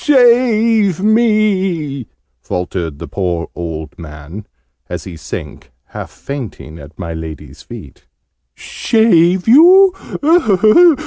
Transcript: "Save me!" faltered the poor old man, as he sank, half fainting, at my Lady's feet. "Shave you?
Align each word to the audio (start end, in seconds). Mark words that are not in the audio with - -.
"Save 0.03 1.03
me!" 1.03 2.07
faltered 2.41 2.97
the 2.97 3.07
poor 3.07 3.49
old 3.53 3.99
man, 3.99 4.47
as 4.89 5.03
he 5.03 5.15
sank, 5.15 5.71
half 5.89 6.09
fainting, 6.09 6.79
at 6.79 6.97
my 6.97 7.13
Lady's 7.13 7.61
feet. 7.61 8.07
"Shave 8.55 9.47
you? 9.47 10.97